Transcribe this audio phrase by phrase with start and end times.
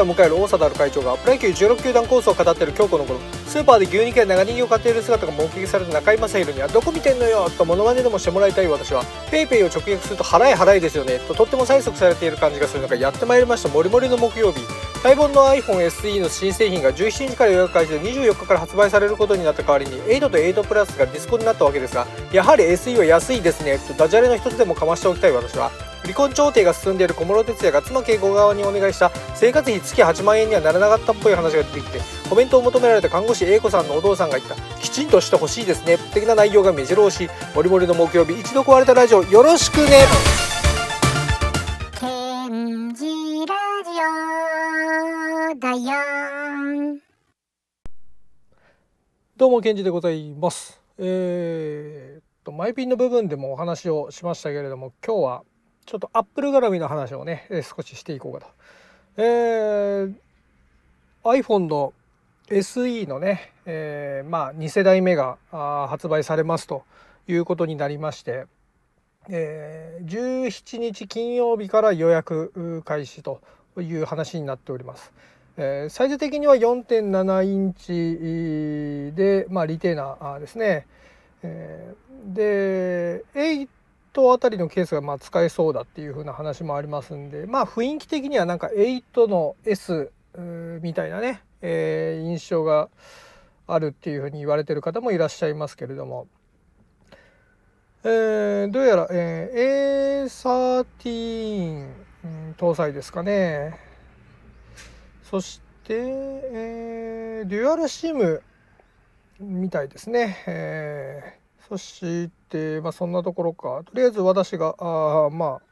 [0.00, 13.68] 歳を迎える大貞会長がプロ野球16球団コースを語っている今日この頃スーパーで牛肉や長ネギを買っている姿が目撃された中居正広にはどこ見てんのよとモノマネでもしてもらいたい私は PayPay を直訳すると払い払いですよねととっても催促されている感じがする中やってまいりました。
[13.68, 14.60] モリモリの木曜日。
[15.02, 23.78] 待望の iPhone SE の新製品が17日から予約開始で24日から発売されることになった代わりに8と8プラスがディスコになったわけですがやはり SE は安いですね。
[23.78, 37.30] とダジャレの一つでもかましておきたい私は離婚調停が進んでいる小室哲哉が妻慶子側にお願いした生活費月8万円にはならなかったっぽい話が出てきてコメントを求められた看護師 A 子さんのお父さんが言ったきちんとしてほしいですね的な内容が目白押し。
[37.54, 40.04] モリモリの木曜日一度壊れたラジオよろしくね。
[42.00, 42.06] ケ
[42.48, 43.04] ンジ
[43.46, 43.54] ラ
[43.84, 43.90] ジ
[45.54, 46.98] オだよ
[49.36, 50.80] どうもケンジでございます。
[50.98, 55.42] えー、っとマイピンの部分でもお話をしましたけれども今日は
[55.90, 58.46] ちょっとアップル絡みの話をね少ししていこうかと
[59.16, 60.14] えー、
[61.24, 61.92] iPhone の
[62.48, 66.84] SE のね、えー、まあ2世代目が発売されますと
[67.26, 68.46] いうことになりまして、
[69.28, 73.40] えー、17日金曜日から予約開始と
[73.76, 75.12] いう話になっております。
[75.56, 80.86] えー、サイズ的には4.7インチで、まあ、リテーナーですね。
[81.42, 83.24] えー、で
[84.14, 90.10] 8あたりのケースがまあ使えそうだっていう風な話もありますんでまあ雰囲気的にはなんか8の S
[90.82, 92.88] みたいなねえー、印象が
[93.66, 96.26] あるっていうふうに言われてる方もいらっしゃいますけれども、
[98.04, 101.88] えー、どうやら、えー、A13、
[102.24, 103.78] うん、搭載ですかね。
[105.22, 108.42] そして、えー、デュアルシム
[109.38, 111.39] みたいですね、えー、
[111.70, 113.82] そして、まあ、そんなところか。
[113.86, 115.62] とりあえず私があまあ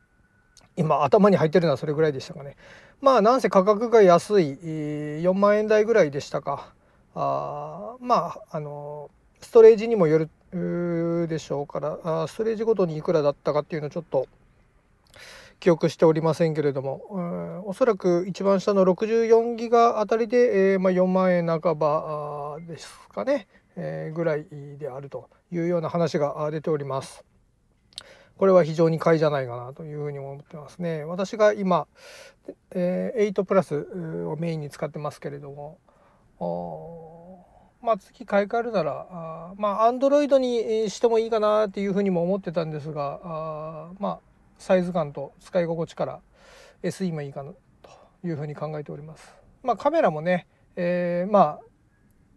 [0.76, 2.56] 今頭に入ってるのはそれぐらいでしたかね。
[3.00, 6.72] まあなんせ価格が安い4万円台ぐらいでしたか。
[7.16, 10.18] あまああのストレージにもよ
[10.52, 14.28] るでしょうからあストレージごとにいくらだったかっていうのをちょっと
[15.58, 23.48] 記憶しておりませんけれども、おそらく一番下の64ギガあたりで、えーまあ、4万円半ばですかね、
[24.14, 24.46] ぐらい
[24.78, 27.24] であるというような話が出ております。
[28.36, 31.04] これは非常に買いじゃないかなというふうに思ってますね。
[31.04, 31.88] 私が今、
[32.70, 33.88] えー、8プラス
[34.26, 35.78] をメインに使ってますけれども
[37.82, 44.18] まあ次買い替えるならあまあアンドロイドにしてもいいかなっていうふうにも思ってたんですがあまあ
[44.58, 46.20] サイズ感と使い心地から
[46.82, 47.52] SE もいいかな
[47.82, 47.90] と
[48.26, 49.34] いうふうに考えております。
[49.62, 50.46] まあカメラもね、
[50.76, 51.67] えー、まあ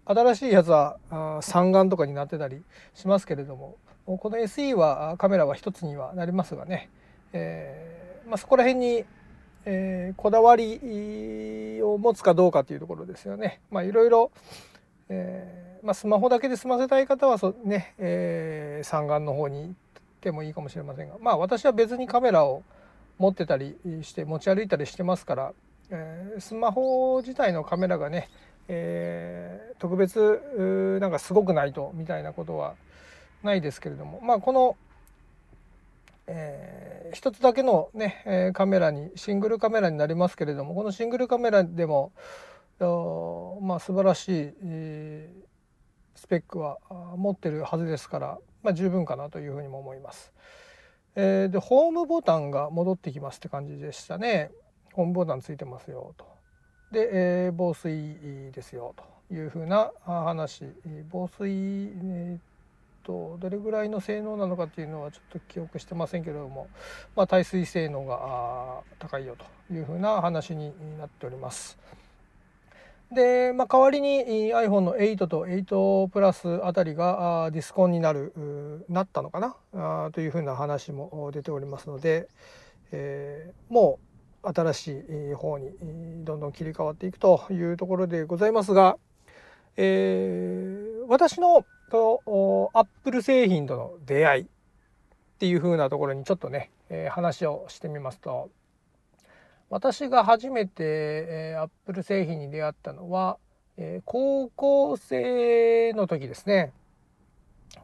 [0.06, 0.98] 新しいやつは
[1.42, 2.62] 三眼とかになってたり
[2.94, 6.90] しますけれどもこの SE はカメラは一つにはなりますがね、
[7.34, 9.06] えーまあ、そこら辺に、
[9.66, 13.62] えー、こだわりを持つかどうかというところですよね。
[13.70, 14.32] まあ、いろいろ、
[15.10, 19.74] えーまあ、スマホだけで済ませたい方はそ、ねえー、三眼の方に行っ
[20.20, 22.64] てもいいかもしれませんが、まあ、私は別にカメラを
[23.18, 25.54] 持ってたりして持ち歩いたりしてますから、
[25.90, 28.30] えー、スマホ自体のカメラがね、
[28.74, 32.76] えー、特別なんかすごくないとみたいなことは
[33.44, 34.78] ないですけれどもまあこの、
[36.28, 42.14] えー、一つだけのね、え、カメラにシングルカメラになりますけれどもこのシングルカメラでも
[43.62, 46.78] まあ素晴らしい、えー、スペックは
[47.18, 50.32] 持ってるはずですから、まあ、十分かなというふうにも思います。
[51.16, 54.50] えー、でホームボタンが戻ってきますって感じでしたね。
[54.94, 56.31] ホームボタンついてますよと。
[56.92, 58.94] で、えー、防水ですよ
[59.30, 60.66] というふうな話
[61.10, 62.52] 防水、えー
[63.04, 66.68] とどれぐらいの性能なのかっていうのはちょっと記憶してませんけれども、
[67.16, 71.78] まあ、耐水性能が高いよというふうな話になっております。
[73.12, 82.30] で、まあ、代わりに iPhone の8と8プラスあたりがディスコンになるなったのかなというふうな話も出ておりますので、
[82.94, 84.11] えー、もう
[84.44, 85.72] 新しい方に
[86.26, 88.98] どんどん切り替わっていくというところでございますが、
[89.78, 94.46] えー、私のとアップル製品との出会いっ
[95.40, 98.50] ていう風なところにちょっとね、えー、話をしてみますと
[99.70, 103.38] 私が初めて、えー、アップル製品に出会ったのは、
[103.78, 106.74] えー、高校生の時ですね。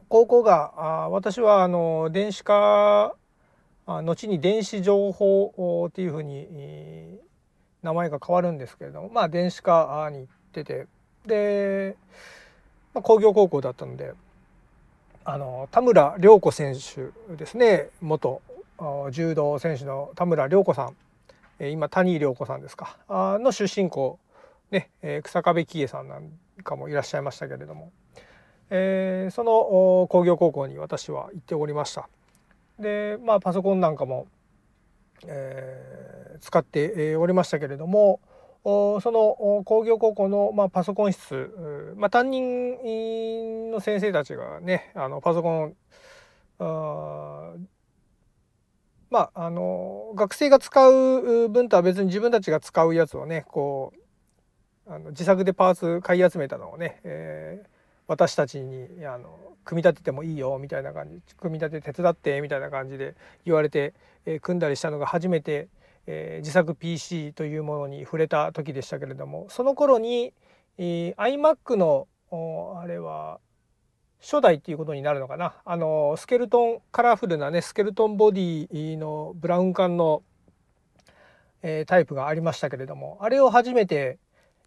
[0.08, 3.14] 高校があ私はあの電子化
[3.88, 7.18] 後に電子情報っていうふうに、
[7.82, 10.86] 名前が変わるんですけれどもまあ電子化に行ってて
[11.26, 11.96] で
[12.94, 14.12] まあ、工業高校だったので
[15.24, 18.40] あの田村涼子選手ですね元
[19.10, 20.96] 柔道選手の田村涼子さん
[21.60, 24.18] 今谷良子さんですかの出身校
[24.70, 26.30] ね、えー、草壁喜恵さんなん
[26.62, 27.90] かもいらっしゃいましたけれども、
[28.70, 32.08] えー、その工業高校に私は行っておりました。
[32.78, 34.26] でまあパソコンなんかも、
[35.26, 38.20] えー、使っておりましたけれども
[38.64, 45.76] その工業高校の、まあ、パソコン室、まあ、担任の先生たちがねあのパソコン
[46.58, 47.52] あ
[49.10, 53.92] まああの学生が使う分とは別に自分たちが使うやつをねこ
[54.86, 57.66] うあの自作でパーツ買い集めたのをね、えー、
[58.08, 63.14] 私たちにあの組み立ててもいいよみたいな感じ組み立て手伝ってみたいな感じで
[63.44, 63.94] 言われて、
[64.24, 65.68] えー、組んだりしたのが初めて、
[66.06, 70.32] えー、自作 PC というものに触れた時でしたけれどもその頃に、
[70.78, 73.40] えー、iMac のあれは
[74.20, 75.54] 初代っていうことになるのかな。
[75.64, 80.22] あのスケルトンカラフルなねスケルトンボディのブラウン管の、
[81.62, 84.18] えー、タイプがありましたけれどもあれを初めて、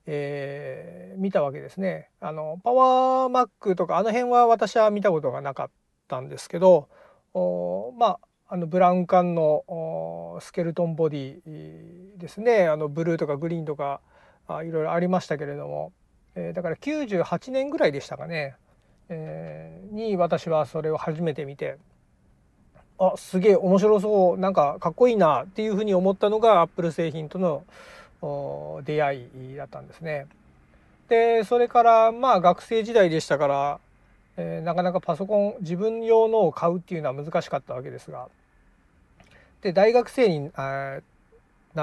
[0.06, 2.10] えー、見たわけですね。
[2.20, 5.70] あのパワーマックとかあの辺は私は見たことがなかっ
[6.08, 6.90] たんですけど
[7.34, 8.20] おまあ
[8.54, 12.68] あのブラウン管のスケルトンボディですね。
[12.68, 14.02] あのブルーとかグリーンとか
[14.48, 15.94] あいろいろありましたけれども、
[16.36, 18.56] えー、だから98年ぐらいでしたかね。
[19.10, 21.78] えー、に私はそれを初めて見て
[22.98, 27.64] あすげえ面白そうなんかかっこいいなっていうふうに思ったのがアップル製品との
[28.22, 30.28] 出会いだったんですね。
[31.10, 33.80] でそれからまあ学生時代でしたから、
[34.38, 38.30] えー、なかなかパソコン自分用のを買うっていうのは難しかったわけですが
[39.62, 41.02] で大学生にな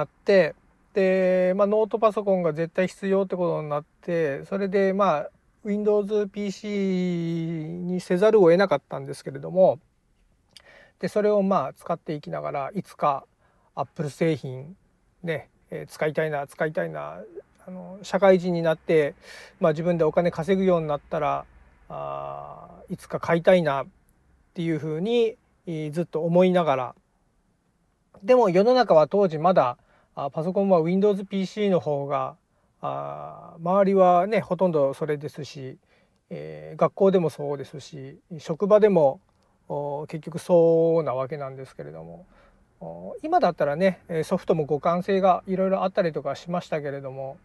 [0.05, 0.55] って
[0.95, 5.31] で、まあ、ノートパソコンが絶対必要ってことになってそれでまあ
[5.65, 9.79] Windows PC にせざるを得なかったんですけれども
[11.01, 13.25] でそれをまあ使っていきながらいつか
[13.75, 14.75] Apple 製品
[15.23, 17.21] ね、えー、使いたいな使いたいな
[17.67, 19.15] あの社会人になって、
[19.61, 21.45] まあ、自分でお金稼ぐようになったら
[21.89, 23.87] あいつか買いたいなっ
[24.55, 25.37] ていうふうに
[25.93, 26.95] ずっと思いながら。
[28.23, 29.77] でも世の中は当時まだ
[30.33, 32.37] パソコンは WindowsPC の方が
[32.81, 35.79] あ周りはねほとんどそれですし、
[36.31, 39.21] えー、学校でもそうですし職場でも
[40.09, 42.27] 結局そうなわけなんですけれども。
[43.23, 47.39] 今だったらねソフトも互換性がいろいろあったりとかしましたけれども、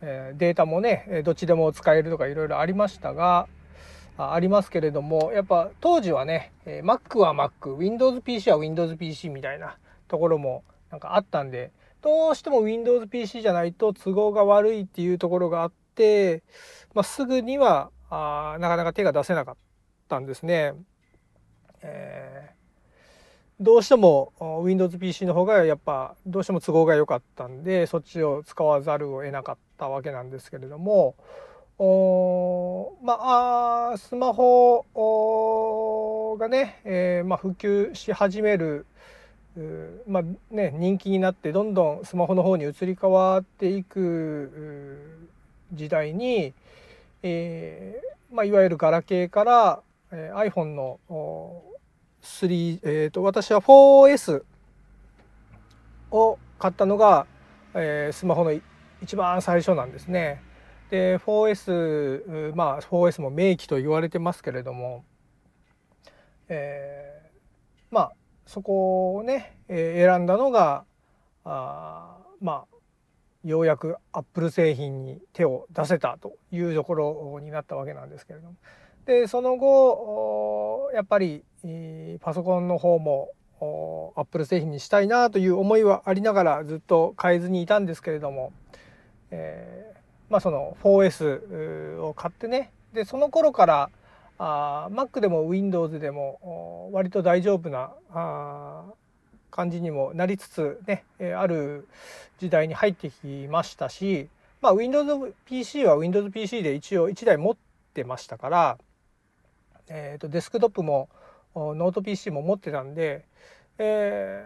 [0.00, 3.48] データもねどっちでも使えるとかいろいろありましたが
[4.16, 9.76] ありますけれどもやっぱ当時はね Mac は MacWindowsPC は WindowsPC みたいな
[10.06, 16.42] ところもなんかあったんでどうしても Windows PC じゃないと都合が悪いっていうところがあって、
[16.94, 19.56] まあ、すぐにはあなかなか手が出せなかっ
[20.08, 20.74] たんですね。
[21.82, 22.52] えー、
[23.60, 24.32] どうしても
[24.62, 31.16] Windows PC の方がやっぱどうしても都合が良かったんでそっちを使わざるを得なかったわけなんですけれども
[31.78, 34.86] おまあスマホ
[36.38, 38.86] がね、えーまあ、普及し始める
[40.06, 40.22] まあ
[40.54, 45.28] ね、人気になってどんどんスマホの方に移り変わっていく
[45.72, 46.54] 時代に、
[47.24, 49.80] えーまあ、いわゆるガラケーから、
[50.12, 51.00] えー、iPhone の
[52.22, 54.42] 3、えーと、私は 4S
[56.10, 57.26] を買ったのが、
[57.74, 58.52] えー、スマホの
[59.02, 60.42] 一番最初なんですね。
[60.90, 65.04] で 4S まあ 4S も名機と言われてますけれども、
[66.48, 67.30] えー、
[67.90, 68.12] まあ
[68.46, 70.84] そこをね、えー、選んだのが
[71.44, 72.78] あまあ
[73.44, 78.54] ようやくアップル製品に手を出せたというところになったわけなんですけれども
[79.06, 81.44] でその後やっぱり
[82.20, 83.30] パソコンの方も
[84.16, 88.52] アップル製品にしたいなという思いはありながらずっと変えずにいたんですけれども、
[89.30, 89.98] えー、
[90.30, 93.90] まあその 4S を買ってねでその頃から
[94.38, 97.90] あ Mac でも Windows でも割と大丈夫な
[99.50, 101.04] 感じにもなりつつね
[101.36, 101.88] ある
[102.38, 104.28] 時代に入ってきましたし、
[104.60, 107.56] まあ、WindowsPC は WindowsPC で一応1台持っ
[107.92, 108.78] てましたから、
[109.88, 111.08] えー、とデスクトップも
[111.54, 113.24] ノート PC も持ってたんで、
[113.78, 114.44] え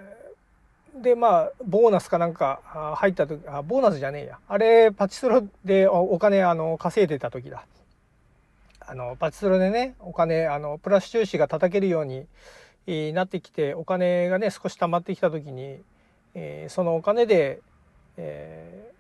[0.99, 4.38] ー、でまあボーナスかなんか入った時あボーナスじゃねえや。
[4.49, 7.64] あれパチスロでお金あの稼いでた時だ。
[8.80, 12.26] あのパチスロでねお金あのプラス収支が叩けるように
[13.12, 15.78] なってきてお金がね少し貯まってきた時に、
[16.35, 17.61] えー、そのお金で、
[18.16, 18.90] え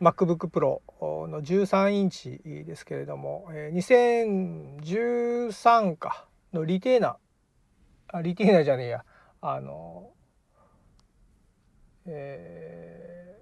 [0.00, 0.80] ー、MacBook Pro
[1.26, 6.24] の13インチですけれども、えー、2013か。
[6.54, 7.16] のリテーナ
[8.08, 9.04] あリテーナじゃねえや。
[9.42, 10.10] あの
[12.06, 13.38] え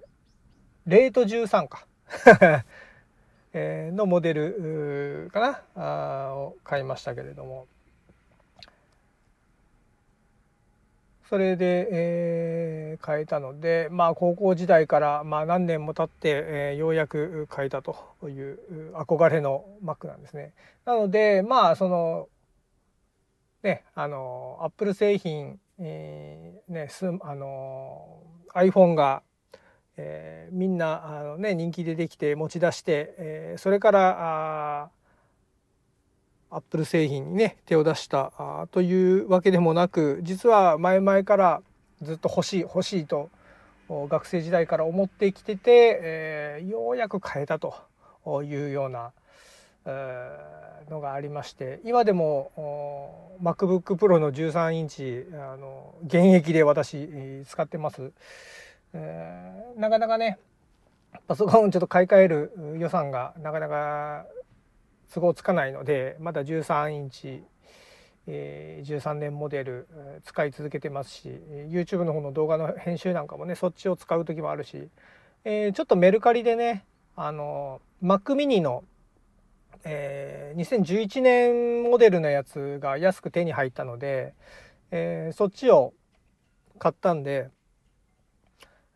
[0.87, 1.87] ー、レート13か。
[3.55, 6.31] えのモデルかな？
[6.31, 7.67] あを買いましたけれども。
[11.29, 17.97] それで、えー、変えたのでまあ高校時代から、まあ、何年も経って、えー、ようやく変えたと
[18.29, 18.59] いう
[18.95, 20.53] 憧れの Mac なんですね。
[20.85, 22.29] なのでまあその
[23.63, 28.23] ねあのアップル製品、えー、ねすあの
[28.55, 29.23] iPhone が、
[29.97, 34.91] えー、みんなあの、ね、人気でできて持ち出して、えー、それから
[36.51, 41.63] アップル製品にね手を出したあというわけでもなく実は前々から
[42.03, 43.31] ずっと欲しい欲しいと
[43.89, 47.75] 学生時代から思ってきてて、えー、ようやく変えたと
[48.43, 49.13] いうような、
[49.85, 57.09] のがありまして今でも MacBookPro の13インチあの現役で私
[57.47, 58.13] 使ってます。
[58.95, 60.39] え、なかなかね
[61.27, 64.27] パソコンちょっと買い替える予算がなかなか
[65.13, 67.43] 都合つかないのでまだ13インチ、
[68.27, 69.89] えー、13年モデル
[70.25, 71.29] 使い続けてますし
[71.69, 74.89] YouTube の方の動画の編集なんかもねそっちを使う時もあるし、
[75.45, 76.85] え、ちょっとメルカリでね
[77.15, 78.85] あの Mac mini の、
[79.85, 84.35] えー、2011年モデルのやつが安く手に入ったので、
[84.91, 85.93] えー、そっちを
[86.79, 87.49] 買ったんで、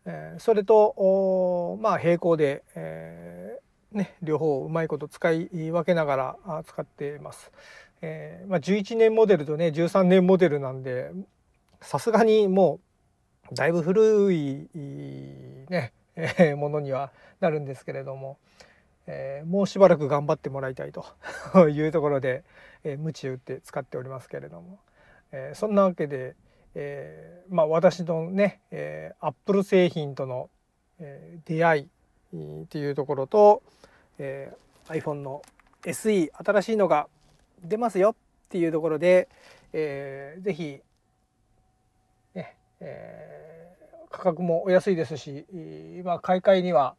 [0.05, 3.59] えー、それとまあ並行で、え
[3.91, 7.51] ね、両方うまいこと使い分けながら使っています。
[8.01, 11.11] えーまあ、11年モデルとね13年モデルなんで
[11.81, 12.79] さすがにも
[13.51, 14.69] うだいぶ古い
[15.69, 18.37] ね、えー、ものにはなるんですけれども、
[19.07, 21.05] えー、もうしばらく頑張ってもらいたいと
[21.69, 22.43] いうところで、
[22.83, 24.79] えー、鞭打って使っておりますけれども、
[25.31, 26.35] えー、そんなわけで、
[26.75, 30.49] えーまあ、私のね、えー、アップル製品との、
[30.99, 31.89] えー、出会
[32.33, 33.63] いっていうところと、
[34.19, 35.41] えー、iPhone の
[35.83, 37.07] SE 新しいのが
[37.63, 38.15] 出ますよっ
[38.49, 39.29] ていうところで、
[39.71, 40.81] えー、ぜひ、
[42.35, 45.45] ねえー、価格もお安いですし
[45.97, 46.95] 今買い替えには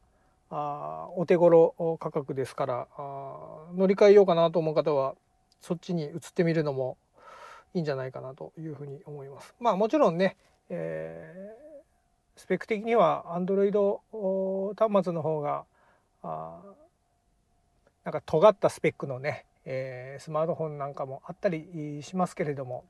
[0.50, 5.14] あお手頃価格ですからあ乗り換えようかなと思う方は
[5.61, 6.97] そっちに移ってみるのも
[7.75, 9.55] いいんじゃないかなというふうに思います。
[9.61, 10.37] まあもちろんね、
[10.71, 13.73] えー、スペック的には Android
[14.75, 15.64] 端末の方が
[16.23, 16.61] あ
[18.05, 22.85] なんか尖ったスペックのね、えー、スマートフォンなんかもあったりしますけれども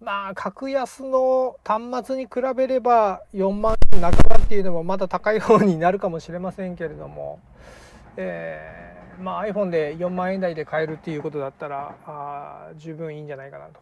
[0.00, 7.38] まあ格安の端末に比べれば4万円半ばっていうのもまだ高い方になるかもしれませんけれども、
[8.16, 13.78] えー、まあ iPhone で4万円台で買えるっていうことだったらあ十分いいんじゃないかなと。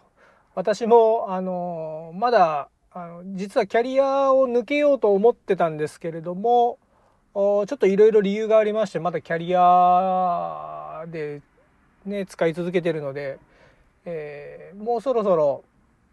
[0.55, 6.79] 私もあのまだあの実はキャリアを抜けようと思ってたんですけれども
[7.33, 11.41] ちょっといろいろ理由がありましてまだキャリアで、
[12.05, 13.39] ね、使い続けてるので、
[14.05, 15.65] えー、もうそろそろ、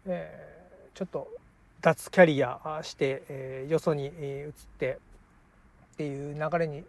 [0.06, 1.28] えー、ちょっと
[1.86, 4.98] 脱キャリアして、えー、よそに移って
[5.94, 6.82] っていう流れに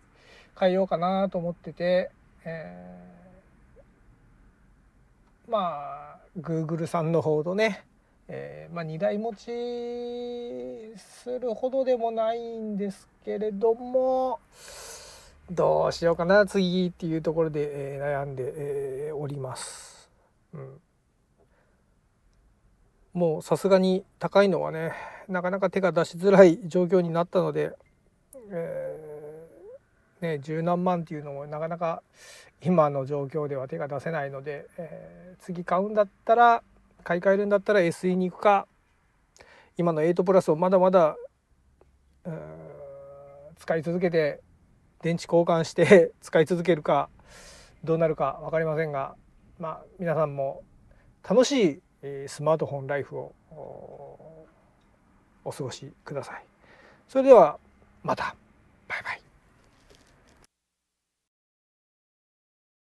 [0.59, 2.09] 変えようかなと思ってて、
[2.43, 7.83] えー、まあ Google さんの方とね
[8.27, 14.39] えー、まあ、2台持ちするほどでもないんですけれども
[15.51, 20.09] どうしようかな次っていうところで、え、悩んで、え、おります。
[20.53, 20.81] うん、
[23.17, 24.93] もうさすがに高いのはね
[25.27, 27.71] なかなか手が出しづらい状況になったので、
[28.51, 32.03] えー、ね十何万っていうのもなかなか
[32.61, 36.61] 今の状況では手が出せないので、えー、次買うんだったら
[37.03, 38.67] 買い替えるんだったら SE に行くか
[39.77, 41.15] 今の8プラスをまだまだ
[43.57, 44.41] 使い続けて
[45.01, 47.09] 電池交換して 使い続けるか
[47.83, 49.15] どうなるか分かりませんが
[49.57, 50.61] まあ皆さんも
[51.27, 51.81] 楽しい
[52.27, 53.33] スマートフォンライフを
[55.45, 56.45] お過ごしください。
[57.07, 57.57] それでは
[58.03, 58.35] また
[58.87, 59.21] バイバイ